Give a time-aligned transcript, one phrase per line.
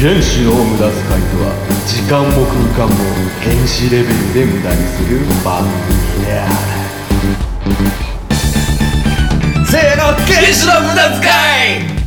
[0.00, 1.50] 原子の無駄遣いとは
[1.84, 2.94] 時間も空間も
[3.42, 6.54] 原子レベルで無駄にする番組である。
[9.66, 11.26] せーの原子の無駄遣
[11.94, 11.97] い！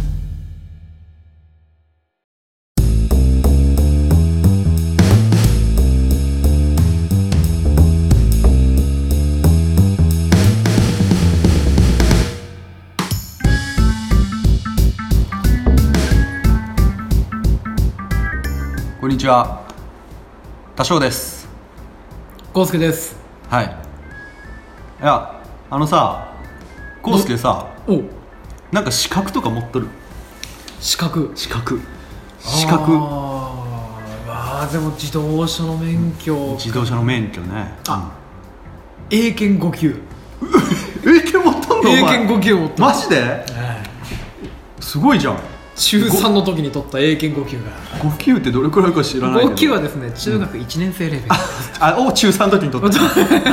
[19.22, 19.62] ちは。
[20.76, 21.48] 多少です。
[22.52, 23.16] コウスケです。
[23.50, 23.66] はい。
[23.66, 23.68] い
[25.06, 26.34] やあのさ
[27.04, 28.02] コウスケさお
[28.72, 29.90] なんか資格とか持っとる？
[30.80, 31.32] 資格。
[31.36, 31.80] 資格。
[32.40, 32.94] 資格。
[32.94, 34.32] あー
[34.64, 36.56] あーでも自動車の免許。
[36.56, 37.76] 自動車の免許ね。
[37.90, 38.12] あ
[39.12, 40.02] 英検5級。
[40.42, 40.50] うん
[41.16, 41.90] 英検持っとんの？
[41.92, 41.94] お前。
[41.94, 43.22] 英検5級を持ったマジで？
[43.22, 43.44] はい。
[44.80, 45.38] すごいじゃん
[45.82, 47.72] 中3の時に取った英検5級が。
[48.00, 49.52] 5級ってどれくらいか知らないけど。
[49.54, 51.24] 5級はですね中学1年生レベル、
[51.80, 53.00] あお中3の時に取った。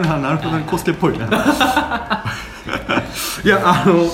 [0.00, 0.56] ななるほど。
[0.56, 1.26] ねコウスケっぽいね
[3.44, 4.04] いやあの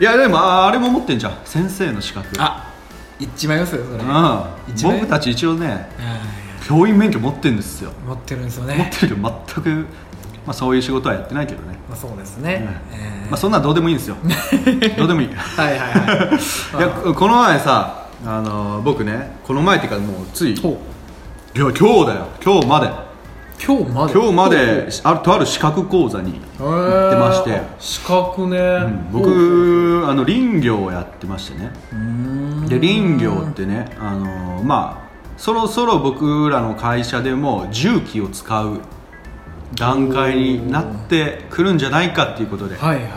[0.00, 1.38] いやでもああれも持ってんじゃん。
[1.44, 2.28] 先生の資格。
[2.38, 2.70] あ
[3.18, 4.04] 一枚よそよそれ。
[4.04, 5.00] うん。
[5.00, 5.86] 僕たち一応ねはい。
[6.66, 7.90] 教員免許持ってるんですよ。
[8.06, 9.86] 持ってるんですよ持っねてるけど全く、
[10.46, 13.30] まあ、そういう仕事はやってないけどね、まあそうですね、えー。
[13.30, 14.16] まあ、そんなんどうでもいいんですよ。
[14.98, 15.28] どうでもいい。
[15.28, 16.38] いはいはいは
[16.78, 16.80] い。
[16.80, 20.72] やこの前さあの僕ねこの前っていうかもうつい今
[21.72, 22.26] 日だよ。
[22.44, 22.90] 今日まで。
[23.64, 24.12] 今日まで？
[24.12, 27.62] 今日まであるとある資格講座に行行ってまして。
[27.78, 28.58] 資格ね、
[29.12, 31.70] 僕あの林業をやってましてね。
[31.92, 32.66] うーん。
[32.66, 35.04] で林業ってねあのまあ
[35.36, 38.80] そろそろ僕らの会社でも重機を使う
[39.76, 43.08] 段階になってくるんじゃないかっていうことで、はいはい。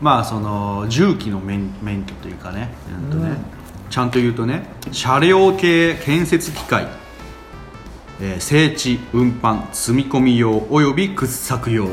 [0.00, 2.68] まあその重機の免免許というかね,、
[3.04, 3.36] うんとね
[3.88, 6.88] ちゃんと言うとね車両系建設機械、
[8.20, 11.88] えー整地運搬積み込み用および掘削用っ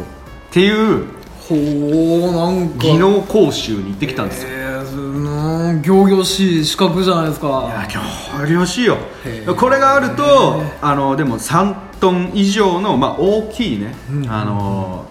[0.51, 1.05] ていう
[1.47, 2.77] ほうなんか。
[2.79, 7.47] 技能講習に行ってきたんですよ、えー、行々しい資格じゃないですか。
[7.47, 8.97] いや今日よしいよ。
[9.57, 14.29] これがあるとあのでも3トン以上の、まあ、大きいね、うん。
[14.29, 15.05] あの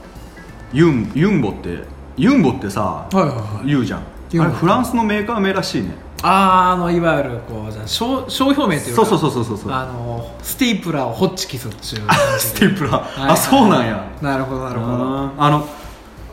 [0.73, 1.79] ユンユンボって
[2.17, 3.67] ユンボってさ、はいはいはい。
[3.67, 4.01] 言うじゃん。
[4.01, 5.91] あれフランスのメーカー名らしいね。
[6.23, 11.83] あーあのいわゆるこうじゃあ商商標名っていうかそうそうそうそうそうあのスティープラーをホッチキスっていう
[12.41, 14.05] ステープラー、はいあそうなんや。
[14.21, 15.33] なるほどなるほど。
[15.39, 15.69] あの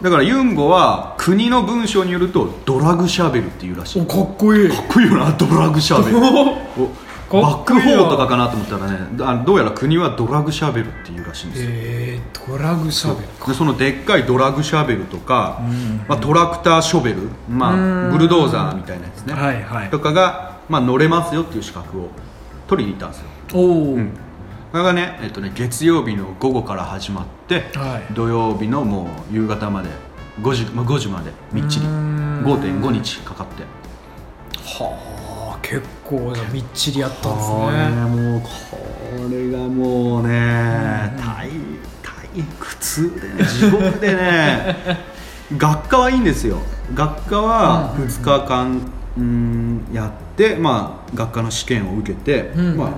[0.02, 4.02] だからユンボは国の文章によるとドラグシャベルっていうらしい。
[4.02, 4.70] おかっこいい。
[4.70, 6.18] かっこいいよなドラグシャベル
[7.42, 11.70] バックホーとかかなと思ったらねあどうやら国はドラグシャベルっていうらしいんですよ。
[11.72, 13.52] えー、ドラグシャベルか。
[13.52, 16.06] でそのでっかいドラグシャベルとか、ん。
[16.08, 18.08] まあ、トラクターショベル、まうん。
[18.10, 19.90] あ、ブルドーザーみたいなやつね、はいはい。
[19.90, 22.10] とかが、まあ、乗れますよっていう資格を
[22.68, 24.12] 取りに行ったんですよ、おお、うん、
[24.72, 28.14] それがね,、えっとね月曜日の午後から始まって、はい。
[28.14, 29.90] 土曜日のもう夕方まで
[30.42, 32.44] 5時,、まあ、5時までみっちりうん。
[32.46, 33.64] 5.5日かかって。
[34.66, 34.95] はあ
[35.66, 38.48] 結構みっちりやったんですこれねもうこ
[39.32, 41.50] れがもうね退
[42.04, 44.76] 退屈でね地獄でね。
[45.58, 46.58] 学科はいいんですよ。
[46.94, 48.04] 学科はうん。
[48.04, 48.82] うんうん2日間
[49.18, 52.78] うんやって、まあ、学科の試験を受けて、うんうんうん。
[52.78, 52.92] まあ、っ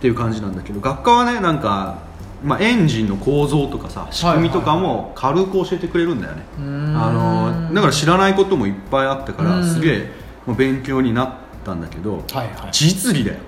[0.00, 1.98] ていう感じなんだけど学科はねなんか、
[2.44, 6.96] まあ、エンジンの構造とかさ仕組みとかも軽く教えてくれるんだよね、うーん。
[6.96, 9.64] あのだから知らないこともいっぱいあったから、うん。
[9.64, 10.12] すげえ
[10.56, 11.30] 勉強になっ
[11.64, 12.70] たんだけど、はいはい。
[12.72, 13.38] 実技だよ。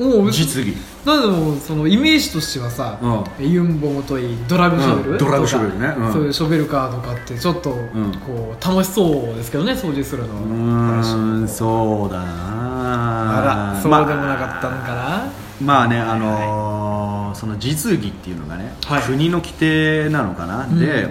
[0.00, 0.74] おお実技。
[1.04, 2.98] だけどそのイメージとしてはさ、
[3.38, 5.94] うユンボもといいドラグショベル、うんドラグショベルね。
[5.98, 6.12] うん。
[6.12, 13.72] そういうショベルカーとかってちょっとんこう楽しそうですけどね掃除するのうーんそうだな。
[13.72, 19.02] あらそうでもなかったのかな、まあねあのーその実技っていうのがね、はい。
[19.02, 21.08] 国の規定なのかな、で、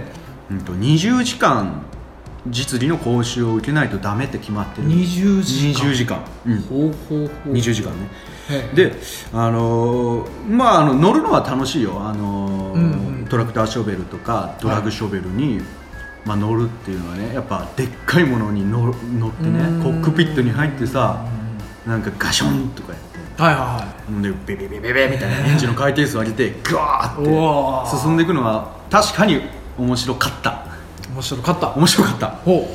[0.52, 1.84] うん、と20時間
[2.48, 5.90] 実技の講習を受けないとダメって決まってる20時間。
[5.90, 7.54] 20時間、うん、ほうほうほう。
[7.54, 8.10] 20時間ね。
[8.74, 8.94] で
[9.32, 13.28] あのーまああの乗るのは楽しいよ、あのーうんうん。
[13.30, 15.62] トラクターショベルとかドラグショベルに、
[16.26, 19.84] まあ、乗るっていうのはねやっぱでっかいものに乗乗ってねうん。
[19.84, 21.24] コックピットに入ってさ
[21.86, 23.12] なんかガションとかやって。
[23.42, 29.42] はいはでベベベベベみたいなエンジンの回転数を上げてガーって進んでいくのは確かに
[29.80, 30.61] 面白かった
[31.14, 31.74] 面白かった。
[31.76, 32.28] 面白かった。
[32.28, 32.68] ほ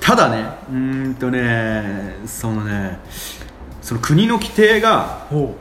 [0.00, 2.98] ただねうーんとねそのね
[3.80, 5.56] その国の規定がうほ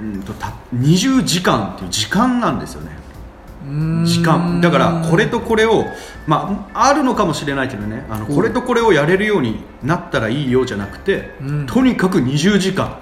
[0.00, 0.02] う。
[0.02, 2.90] んとた20時間っていう時間なんですよね。
[4.04, 4.60] 時間。
[4.60, 5.84] だからこれとこれを
[6.26, 8.06] まああるのかもしれないけどね。
[8.08, 11.66] あのこれとこれをやれるようになったらいいよじゃなくて、うん。
[11.66, 12.98] とにかく20時間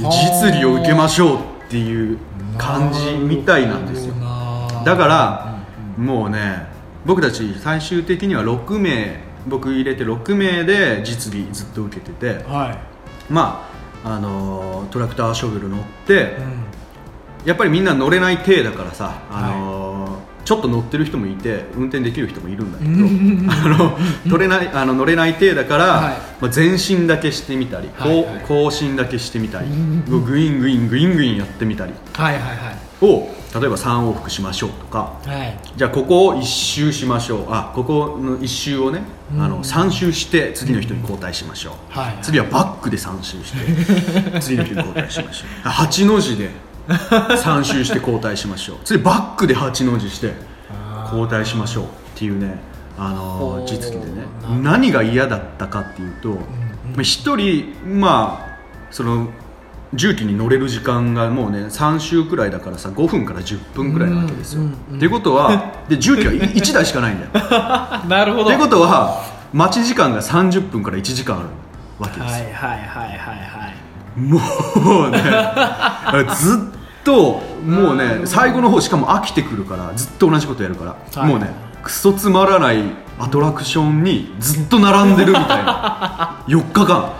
[0.00, 2.18] 実利を受けましょうっていう
[2.56, 4.14] 感じみたいなんですよ。
[4.14, 4.84] なるほどな。
[4.84, 5.58] だから、
[5.98, 6.71] もうね
[7.04, 13.32] 僕たち最終的には6名僕入れて6名で実技ずっと受けててはい。
[13.32, 13.68] ま
[14.04, 16.64] ああのートラクターショベル乗ってうん。
[17.44, 22.90] やっぱりみんな乗れない体だからさ、あのーちょっと乗ってる人もいて運転できる人もいるんだけど
[23.54, 23.96] あの
[24.28, 26.16] 取れないあの乗れない体だから、はい。
[26.40, 28.44] まあ、前進だけしてみたり、はいはい。
[28.48, 29.68] 後進だけしてみたり、
[30.08, 31.92] グイングイングイングインやってみたり。
[32.14, 32.42] はいはい
[33.02, 35.38] を例えば3往復しましょうとかはい。
[35.38, 37.46] はいじゃあここを1周しましょう。
[37.48, 39.02] あここの1周をね、
[39.38, 42.18] あの3周して次の人に交代しましょう、はい。
[42.20, 45.68] 次はバックで3周して 次の人に交代しましょう。
[45.68, 46.50] 8の字で
[46.88, 48.76] 3周して交代しましょう。
[48.84, 50.34] 次バックで8の字して
[51.04, 51.84] 交代しましょう。
[51.84, 52.60] っていうね
[52.98, 54.26] あの実技でね。
[54.62, 58.52] 何が嫌だったかっていうと、まあ1人まあ
[58.90, 59.28] その
[59.94, 64.62] 重機に乗れる時間がもうね3周くらいだからさ5分から10分くらいなわけですよ。
[64.64, 67.30] っていうことはで重機は1台しかないんだよ。
[68.08, 68.50] なるほど。
[68.50, 69.22] ってことは
[69.52, 71.46] 待ち時間が30分から1時間ある
[71.98, 74.20] わけですよ、はいはいはいはいはい。
[74.20, 75.20] もうね
[76.34, 76.58] ずっ
[77.04, 81.30] ともうね最後の方しかも飽きてくるからずっと同じことやるから、はい。
[81.30, 81.50] もうね
[81.82, 82.82] クソつまらない
[83.18, 86.42] アトラクションにずっと並んでるみたいな。
[86.48, 87.12] 4日間。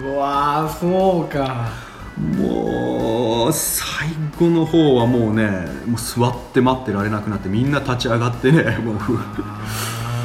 [0.00, 1.87] うわーそうか
[2.18, 5.48] もう最後の方はもうね
[5.86, 8.96] もう座って待ってられなくなってみんな立ち上がってねもう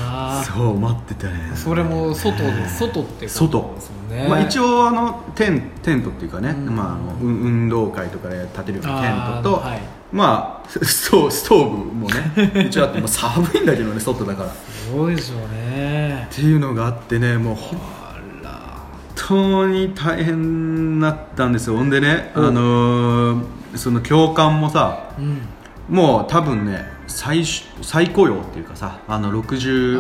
[0.10, 1.52] あ そう待っててね。
[1.54, 4.28] ーそれも外で外ってこと外ですもんね。
[4.28, 6.76] まあ、一応あのテンテントっていうかね、うん。
[6.76, 9.82] まあ、あの運運動会とかで建てるようなテントと、はい。
[10.12, 14.50] まあ ストストーブもね 一応あって、まあ、寒いんだけどね外だから。
[14.50, 15.40] っすごいでしょう
[15.76, 17.80] ねていうのがあってねもう本
[19.28, 21.78] 当に大変だったんですよ。
[21.78, 23.44] ほんでね、あのー
[23.76, 25.42] その教官もさうん。
[25.90, 30.00] もう多分ね最終最高用っていうかさあのあ65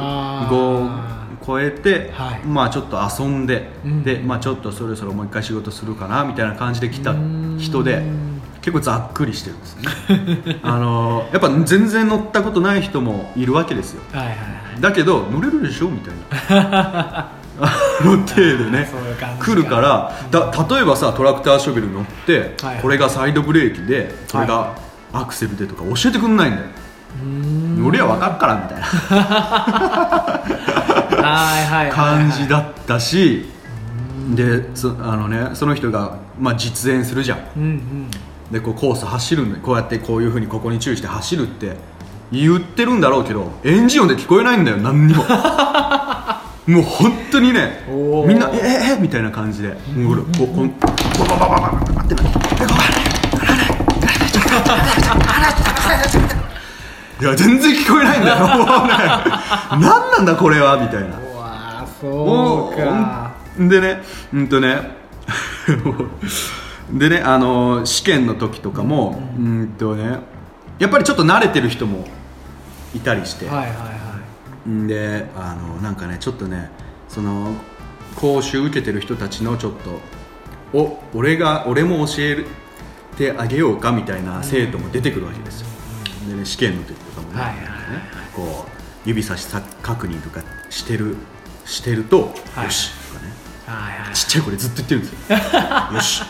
[0.50, 1.24] ー。
[1.46, 2.42] 超えて、はい。
[2.46, 4.04] まあちょっと遊んで、うん。
[4.04, 7.58] でまあちょっとそろそろもう一回仕事するかなみたいな感じで来たうん。
[7.60, 8.04] 人で
[8.62, 10.60] 結構ざっくりしてるんですね。
[10.64, 14.02] あのやっぱ全然乗ったことない人もいるわけですよ。
[14.14, 14.44] はいはいは
[14.78, 14.81] い。
[14.81, 16.14] だけど乗れるでしょみたい
[16.62, 16.80] な。
[17.20, 18.90] あ の程度ね。
[19.40, 22.80] 来るからだ例えばさトラクターショベル乗って、はい。
[22.82, 24.72] これがサイドブレーキでこれが
[25.12, 26.68] アクセルでとか教えてくんないんだよ、
[27.78, 28.88] 乗りゃ分かっからみたいな。
[31.92, 33.50] 感じだったし
[34.32, 37.40] でそあの、ね、その人が、まあ、実演するじゃん。
[37.58, 38.08] うんうん。
[38.52, 41.76] でこうコース走るんでこうやってこういうふうにここに注意して走るって
[42.32, 45.24] 言ってるんだろうけどエンジン音で聞こえないんだよ何にも
[46.68, 47.83] もう本当にね
[48.25, 49.69] みんな「えええみたいな感じで。
[49.95, 50.69] もうこうこう
[51.19, 52.44] バババババババってなって
[57.21, 58.94] いや全然聞こえないんだよもうね
[59.71, 59.81] 何
[60.12, 64.01] なんだこれはみたいなうわーそうかおでね
[64.33, 64.92] うんとね
[66.92, 70.18] でねあの試験の時とかもうんとね
[70.80, 72.06] やっぱりちょっと慣れてる人も
[72.94, 73.93] いたりして、はいはい
[74.65, 76.69] であのなんかねちょっとね
[77.10, 77.54] その
[78.15, 80.00] 講習受けてる人たちのちょっと
[80.77, 82.46] お俺が俺も教え
[83.17, 85.67] てあげようかみたいな生徒も出てくるわけですよ、
[86.29, 87.77] でね試験の時とかもね,、はいはいはいね
[88.36, 89.48] こう指差し
[89.82, 91.17] 確認とかしてる
[91.65, 92.65] してると、はい。
[92.65, 93.32] よしとかね。
[93.65, 95.38] はいはいちっちゃい声でずっと言ってるんですよ。
[95.93, 96.22] よし。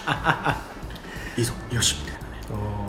[1.37, 1.53] いいぞ。
[1.71, 1.95] よし。
[1.99, 2.82] みたいなね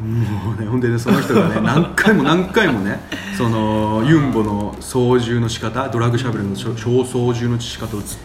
[0.00, 3.00] もうねほんでねその人がね 何回も何回もね
[3.36, 8.16] そのユンボの操縦の仕方ドラッグシャベルの小操縦の仕方をず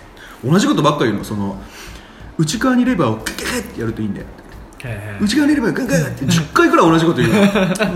[0.44, 1.24] 同じことばっかり言うの。
[1.26, 1.58] その
[2.38, 4.26] 内側にレバーをグッグッってやるといいんだよ。
[5.20, 7.34] 内側にレバーグッグッって10回くらい同じこと言う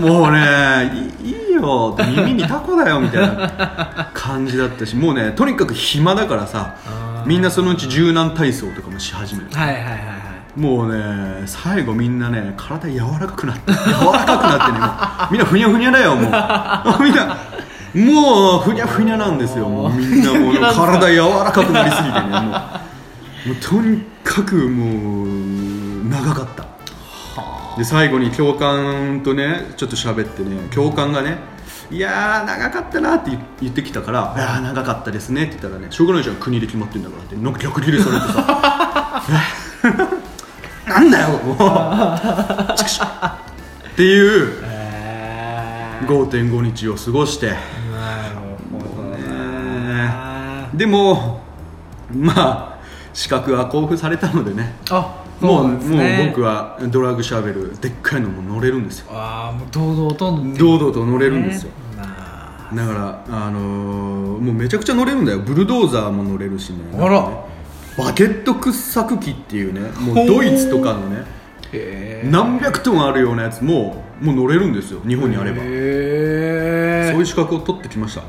[0.00, 6.74] もうねいいよ耳にタコだよみたいな感じだったしもうねとにかく暇だからさ
[7.26, 9.46] みんなそのうち柔軟体操とかもし始める。
[9.52, 10.19] はいはいはいはい
[10.60, 13.78] もうね最後みんなね体柔らかくなって柔
[14.12, 14.78] らかくなってね
[15.32, 16.24] みんなふにゃふにゃだよもう。
[17.02, 17.38] みんな
[17.94, 19.92] もうふにゃふにゃなんですよもう。
[19.94, 22.40] みんなもう 体柔らかくなりすぎてねもう。
[22.42, 26.64] もうとにかくもう長かった。
[27.78, 31.38] で最後に教官とねちょっと喋ってね教官がね
[31.90, 33.30] いやー長かったなって
[33.62, 39.22] 言ってきたから「いやー長かったですね」って言ったらね「しょうがないじゃん国で決まってんだから」ってなんか逆切れされてさ。
[39.66, 39.69] え
[40.90, 41.56] なんだよもう。
[43.92, 46.06] っていうえー。
[46.06, 47.46] 5.5日を過ごして。
[47.46, 47.56] なる
[48.72, 51.40] ほどねでも
[52.12, 52.78] まあ
[53.12, 54.74] 資格は交付されたのでね。
[54.90, 56.18] あもうね。
[56.18, 59.06] もう僕はドラッグシャベルでっかいのも乗れるんですよ。
[59.12, 61.70] ああもう堂々と堂々と乗れるんですよ、
[62.74, 65.38] だからあのーもうめちゃくちゃ乗れるんだよ。
[65.40, 66.78] ブルドーザーも乗れるしね。
[66.98, 67.22] あら。
[67.22, 67.49] ね
[68.04, 71.24] バケット掘削機っていうねもうドイツとかのね
[71.72, 75.58] へ何百トンあるようなやつももう乗れるんですよ日本にあれば。
[75.58, 78.22] そうへいう資格を取ってきました、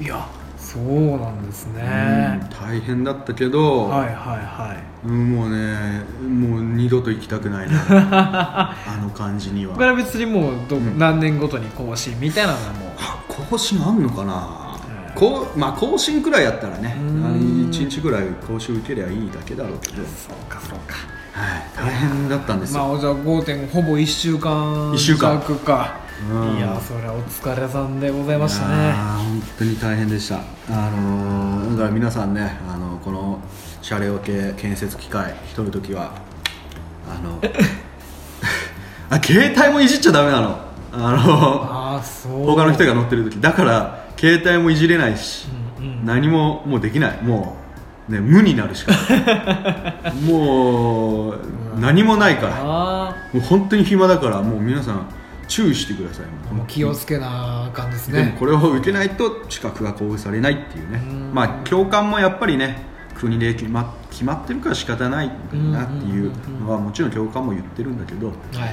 [0.00, 2.40] えいやそうなんですね。
[2.42, 5.08] うん大変だったけど、はいはいはい。
[5.08, 7.76] うんもうねもう二度と行きたくないな
[8.86, 9.74] あの感じには。
[9.74, 10.98] これは別にもうど、ん。
[10.98, 12.94] 何年ごとに更新みたいなのはも
[13.48, 14.65] 更新あんのかな、ええ
[15.16, 17.70] こうまあ更新くらいやったらねうん。
[17.70, 20.94] 1日くらい講習受けりゃいいだけだろうけど、そうかそうか。
[21.32, 25.34] はい、大変だったんですよ、まあじゃあ5.5ほぼ1週間一週間。
[25.34, 25.96] 弱か。
[26.30, 26.56] うん。
[26.56, 28.92] いやそれはお疲れさんでございましたね。
[28.92, 30.36] 本当に大変でした。
[30.70, 33.40] あのーだから皆さんねあのこの
[33.82, 36.12] 車両系建設機械取るときは
[37.06, 37.38] あの
[39.10, 40.58] あ携帯もいじっちゃダメなの。
[40.92, 42.46] あのああそう。
[42.46, 43.38] 他の人が乗ってる時。
[43.40, 45.46] だから携帯もいじれないし、
[45.80, 46.06] うんうん。
[46.06, 47.22] 何ももうできない。
[47.22, 47.56] も
[48.08, 50.14] う、ね、無になるしかない。
[50.24, 51.38] もう
[51.78, 52.54] 何もないから。
[52.58, 55.06] あもう本当に暇だからもう皆さん
[55.48, 56.26] 注意してください。
[56.50, 61.02] あもう気をつけなあかんですでもねこれを受けないと資格が交付されないっていうね。
[61.08, 61.34] うん。
[61.34, 62.82] まあ教官もやっぱりね
[63.14, 68.72] 国で決ま決まってるから仕方ないなっていうのはもちろん教官も言ってるんだけどはいはい。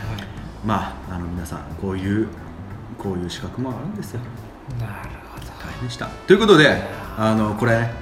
[0.66, 2.28] まああの皆さんこういう
[2.98, 4.22] こういう資格もあるんですよ。
[4.80, 5.23] なる
[5.84, 6.08] でした。
[6.28, 6.82] ということで
[7.18, 7.94] あのこれね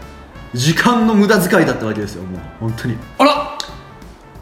[0.54, 2.42] 時間の無駄遣いだったわけですよもう。
[2.60, 2.98] 本当に。
[3.18, 3.58] あら！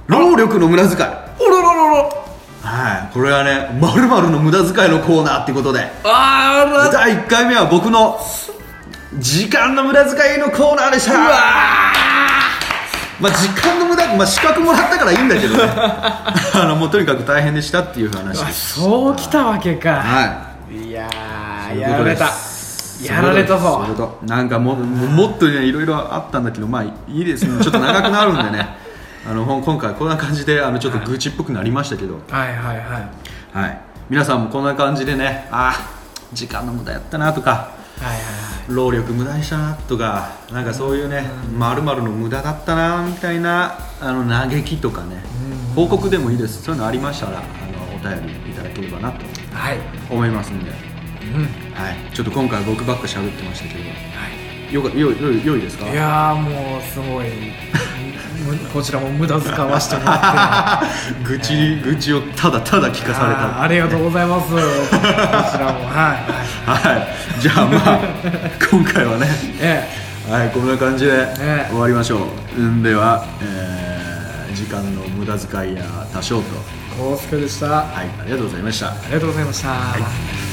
[0.08, 1.10] 労力の無駄遣い。
[1.40, 2.10] おらららら！
[2.62, 3.14] はい。
[3.14, 5.88] これはねまるの無駄遣いのコーナーってことで。
[6.04, 6.92] あら！
[6.92, 8.20] 第1回目は僕の
[9.18, 11.14] 時間の無駄遣いのコーナーでした。
[13.20, 15.64] まあ時間の無駄、まあ、資格もらったからいいんだけどね。
[15.68, 20.02] あのもうとにかく大変でしたっていう話あですそうきたわけか。
[20.02, 20.76] はい。
[20.76, 21.04] いうこと
[21.76, 21.80] です。
[21.80, 22.49] やられた
[23.04, 23.86] やられたぞ。
[24.24, 27.60] なんかもももっとねいろいろあったんだけどまあいいですね。
[27.64, 28.68] ちょっと長くなるんでね。
[29.30, 32.86] あの今回こんな感じであのちょっと愚痴っぽくなりましたけど、はいはいはい。
[33.52, 33.78] はい、
[34.10, 37.58] 皆さんもこんな感じでねあー時間の無駄やったなとかは
[38.02, 38.24] いはいはい。
[38.70, 41.26] 労力無駄にしたなとかなんかそういうね
[41.58, 45.24] まるの無駄だったなみたいなあの嘆きとかね
[45.76, 46.64] 報告でもいいです。
[46.64, 49.78] そういうのありましたらあのお便りいただければなとはい。
[50.10, 50.89] 思いますんで、うん
[51.74, 53.90] はい、ちょっと今回僕ばっか喋ってましたけど。
[54.72, 55.90] よかよよよいですか？
[55.92, 57.26] いやーもうすごい。
[58.46, 60.26] むこちらも無駄遣わしてもらって。
[60.28, 60.84] あ
[61.26, 63.42] 愚痴愚痴をただただ聞かされた。
[63.42, 64.50] ーありがとうございます。
[64.54, 65.86] こちらも。
[65.86, 66.14] は
[66.70, 66.70] い。
[66.70, 66.94] はい。
[66.94, 67.08] はい
[67.40, 68.00] じゃあまあ
[68.72, 69.28] 今回はね。
[69.60, 69.88] え
[70.30, 75.84] はいこんな感じでね終わりましょう、んでは、えー時間の無駄遣いや
[76.14, 76.44] 多少と。
[77.00, 77.66] え康介でした。
[77.68, 78.94] あはいありがとうございました。
[79.08, 80.49] りがとうございました、はい